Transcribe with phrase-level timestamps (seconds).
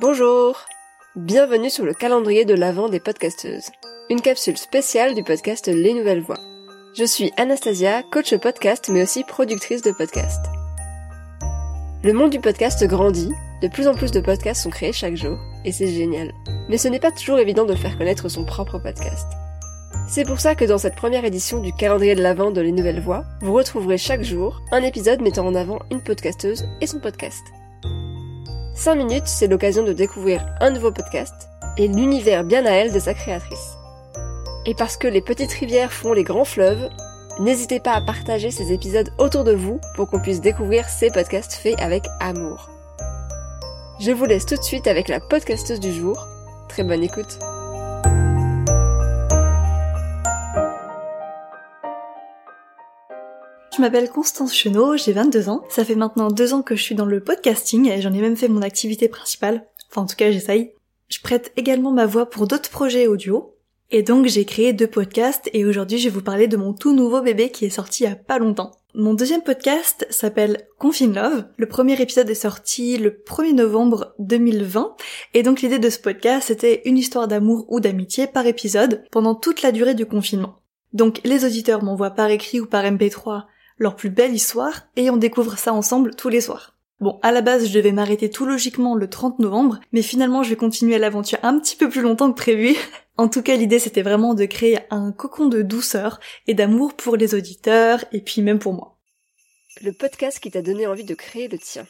[0.00, 0.64] Bonjour
[1.16, 3.70] Bienvenue sur le calendrier de l'Avent des podcasteuses,
[4.10, 6.38] une capsule spéciale du podcast Les Nouvelles Voix.
[6.96, 10.40] Je suis Anastasia, coach podcast mais aussi productrice de podcast.
[12.02, 15.38] Le monde du podcast grandit, de plus en plus de podcasts sont créés chaque jour,
[15.64, 16.32] et c'est génial.
[16.68, 19.26] Mais ce n'est pas toujours évident de faire connaître son propre podcast.
[20.10, 23.00] C'est pour ça que dans cette première édition du calendrier de l'Avent de Les Nouvelles
[23.00, 27.44] Voix, vous retrouverez chaque jour un épisode mettant en avant une podcasteuse et son podcast.
[28.74, 32.98] 5 minutes, c'est l'occasion de découvrir un nouveau podcast et l'univers bien à elle de
[32.98, 33.76] sa créatrice.
[34.66, 36.90] Et parce que les petites rivières font les grands fleuves,
[37.38, 41.54] n'hésitez pas à partager ces épisodes autour de vous pour qu'on puisse découvrir ces podcasts
[41.54, 42.68] faits avec amour.
[44.00, 46.26] Je vous laisse tout de suite avec la podcasteuse du jour.
[46.68, 47.38] Très bonne écoute.
[53.80, 55.64] Je m'appelle Constance Chenot, j'ai 22 ans.
[55.70, 58.36] Ça fait maintenant deux ans que je suis dans le podcasting et j'en ai même
[58.36, 59.64] fait mon activité principale.
[59.88, 60.74] Enfin, en tout cas, j'essaye.
[61.08, 63.56] Je prête également ma voix pour d'autres projets audio.
[63.90, 66.92] Et donc, j'ai créé deux podcasts et aujourd'hui, je vais vous parler de mon tout
[66.94, 68.72] nouveau bébé qui est sorti il y a pas longtemps.
[68.92, 71.46] Mon deuxième podcast s'appelle Confine Love.
[71.56, 74.94] Le premier épisode est sorti le 1er novembre 2020.
[75.32, 79.34] Et donc, l'idée de ce podcast, c'était une histoire d'amour ou d'amitié par épisode pendant
[79.34, 80.60] toute la durée du confinement.
[80.92, 83.44] Donc, les auditeurs m'envoient par écrit ou par MP3
[83.80, 86.76] leur plus belle histoire, et on découvre ça ensemble tous les soirs.
[87.00, 90.50] Bon, à la base, je devais m'arrêter tout logiquement le 30 novembre, mais finalement, je
[90.50, 92.76] vais continuer l'aventure un petit peu plus longtemps que prévu.
[93.16, 97.16] en tout cas, l'idée, c'était vraiment de créer un cocon de douceur et d'amour pour
[97.16, 98.98] les auditeurs, et puis même pour moi.
[99.82, 101.86] Le podcast qui t'a donné envie de créer le tien.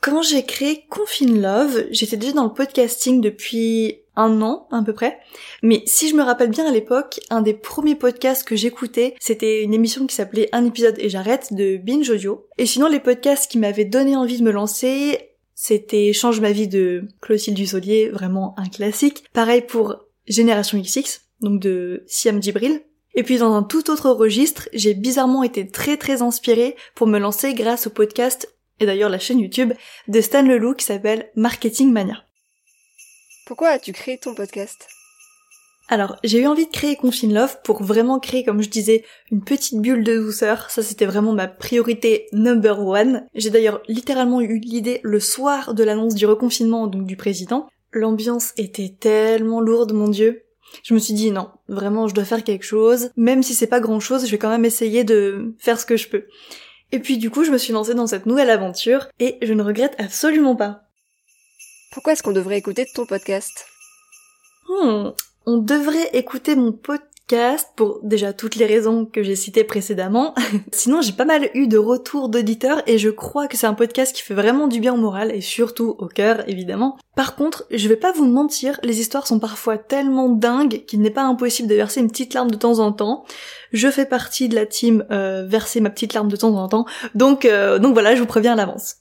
[0.00, 4.94] Quand j'ai créé Confine Love, j'étais déjà dans le podcasting depuis un an à peu
[4.94, 5.18] près.
[5.62, 9.62] Mais si je me rappelle bien à l'époque, un des premiers podcasts que j'écoutais, c'était
[9.62, 12.46] une émission qui s'appelait Un épisode et j'arrête de Binge Audio.
[12.56, 15.18] Et sinon les podcasts qui m'avaient donné envie de me lancer,
[15.54, 19.24] c'était Change ma vie de Clotilde Dussolier, vraiment un classique.
[19.34, 19.96] Pareil pour
[20.26, 22.80] Génération XX, donc de Siam Djibril.
[23.14, 27.18] Et puis dans un tout autre registre, j'ai bizarrement été très très inspirée pour me
[27.18, 28.48] lancer grâce au podcast
[28.80, 29.72] et d'ailleurs la chaîne YouTube
[30.08, 32.24] de Stan Leloup qui s'appelle Marketing Mania.
[33.46, 34.88] Pourquoi as-tu créé ton podcast?
[35.92, 39.42] Alors, j'ai eu envie de créer Confine Love pour vraiment créer, comme je disais, une
[39.42, 40.70] petite bulle de douceur.
[40.70, 43.26] Ça, c'était vraiment ma priorité number one.
[43.34, 47.68] J'ai d'ailleurs littéralement eu l'idée le soir de l'annonce du reconfinement, donc du président.
[47.92, 50.44] L'ambiance était tellement lourde, mon dieu.
[50.84, 53.10] Je me suis dit non, vraiment, je dois faire quelque chose.
[53.16, 55.96] Même si c'est pas grand chose, je vais quand même essayer de faire ce que
[55.96, 56.26] je peux.
[56.92, 59.62] Et puis du coup, je me suis lancée dans cette nouvelle aventure et je ne
[59.62, 60.82] regrette absolument pas.
[61.92, 63.66] Pourquoi est-ce qu'on devrait écouter ton podcast?
[64.68, 65.10] Hmm,
[65.46, 67.09] On devrait écouter mon podcast
[67.76, 70.34] pour déjà toutes les raisons que j'ai citées précédemment.
[70.72, 74.14] Sinon, j'ai pas mal eu de retours d'auditeurs et je crois que c'est un podcast
[74.14, 76.98] qui fait vraiment du bien au moral et surtout au cœur, évidemment.
[77.14, 81.10] Par contre, je vais pas vous mentir, les histoires sont parfois tellement dingues qu'il n'est
[81.10, 83.24] pas impossible de verser une petite larme de temps en temps.
[83.72, 86.86] Je fais partie de la team euh, verser ma petite larme de temps en temps,
[87.14, 88.96] donc euh, donc voilà, je vous préviens à l'avance.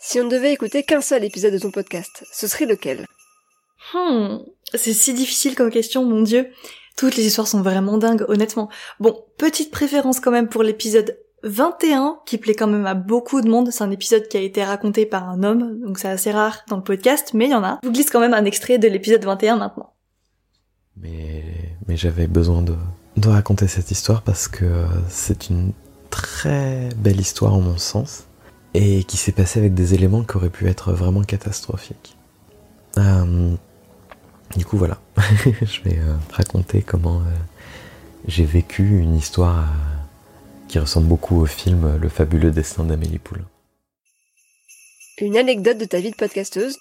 [0.00, 3.06] Si on ne devait écouter qu'un seul épisode de ton podcast, ce serait lequel?
[3.94, 4.38] Hmm,
[4.74, 6.50] c'est si difficile comme question, mon dieu.
[6.96, 8.68] Toutes les histoires sont vraiment dingues, honnêtement.
[9.00, 13.48] Bon, petite préférence quand même pour l'épisode 21, qui plaît quand même à beaucoup de
[13.48, 13.70] monde.
[13.70, 16.76] C'est un épisode qui a été raconté par un homme, donc c'est assez rare dans
[16.76, 17.78] le podcast, mais il y en a.
[17.82, 19.92] Je vous glisse quand même un extrait de l'épisode 21 maintenant.
[20.96, 21.42] Mais,
[21.88, 22.74] mais j'avais besoin de,
[23.16, 25.72] de raconter cette histoire parce que c'est une
[26.10, 28.26] très belle histoire en mon sens
[28.74, 32.16] et qui s'est passée avec des éléments qui auraient pu être vraiment catastrophiques.
[32.98, 33.54] Euh,
[34.56, 34.98] du coup, voilà.
[35.62, 37.30] je vais euh, raconter comment euh,
[38.26, 43.46] j'ai vécu une histoire euh, qui ressemble beaucoup au film Le fabuleux destin d'Amélie Poulain.
[45.18, 46.78] Une anecdote de ta vie de podcasteuse?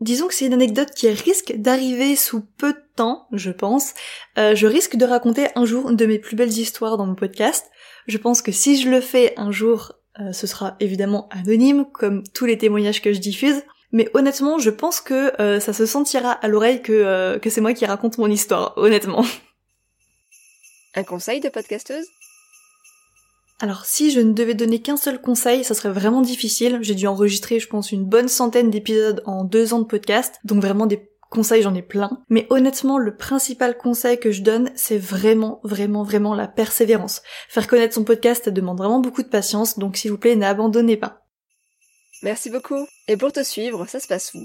[0.00, 3.92] Disons que c'est une anecdote qui risque d'arriver sous peu de temps, je pense.
[4.36, 7.66] je risque de raconter un jour une de mes plus belles histoires dans mon podcast.
[8.06, 9.92] Je pense que si je le fais un jour,
[10.32, 13.62] ce sera évidemment anonyme, comme tous les témoignages que je diffuse.
[13.92, 17.60] Mais honnêtement, je pense que euh, ça se sentira à l'oreille que, euh, que c'est
[17.60, 19.24] moi qui raconte mon histoire, honnêtement.
[20.94, 22.06] Un conseil de podcasteuse?
[23.62, 26.78] Alors si je ne devais donner qu'un seul conseil, ça serait vraiment difficile.
[26.80, 30.62] J'ai dû enregistrer, je pense, une bonne centaine d'épisodes en deux ans de podcast, donc
[30.62, 32.22] vraiment des conseils, j'en ai plein.
[32.30, 37.22] Mais honnêtement, le principal conseil que je donne, c'est vraiment, vraiment, vraiment la persévérance.
[37.48, 40.96] Faire connaître son podcast, ça demande vraiment beaucoup de patience, donc s'il vous plaît, n'abandonnez
[40.96, 41.19] pas.
[42.22, 42.86] Merci beaucoup.
[43.08, 44.44] Et pour te suivre, ça se passe où?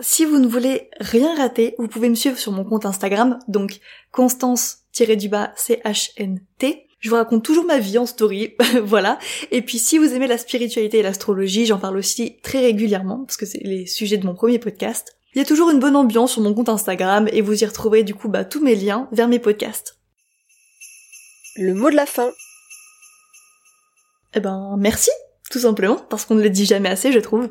[0.00, 3.78] Si vous ne voulez rien rater, vous pouvez me suivre sur mon compte Instagram, donc
[4.10, 6.88] constance-du-bas CHNT.
[6.98, 9.18] Je vous raconte toujours ma vie en story, voilà.
[9.52, 13.36] Et puis si vous aimez la spiritualité et l'astrologie, j'en parle aussi très régulièrement, parce
[13.36, 15.16] que c'est les sujets de mon premier podcast.
[15.34, 18.02] Il y a toujours une bonne ambiance sur mon compte Instagram, et vous y retrouverez
[18.02, 19.98] du coup bah, tous mes liens vers mes podcasts.
[21.56, 22.32] Le mot de la fin.
[24.34, 25.10] Eh ben, merci,
[25.50, 27.50] tout simplement, parce qu'on ne le dit jamais assez, je trouve.